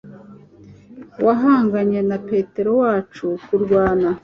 wahanganye 1.25 1.99
na 2.09 2.17
petero 2.27 2.71
wacu 2.81 3.25
kurwana 3.45 4.09